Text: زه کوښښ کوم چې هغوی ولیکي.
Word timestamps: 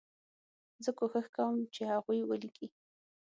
زه 0.83 0.91
کوښښ 0.97 1.27
کوم 1.35 1.55
چې 1.73 1.81
هغوی 1.91 2.19
ولیکي. 2.25 2.67